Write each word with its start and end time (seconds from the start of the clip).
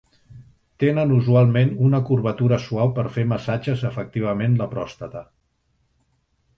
Tenen 0.83 1.13
usualment 1.17 1.75
una 1.89 2.01
curvatura 2.09 2.59
suau 2.65 2.91
per 2.97 3.05
fer 3.19 3.29
massatges 3.35 3.87
efectivament 3.93 4.61
la 4.65 4.71
pròstata. 4.77 5.27